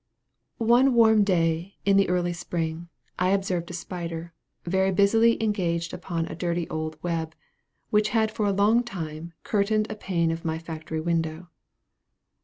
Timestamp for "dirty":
6.33-6.67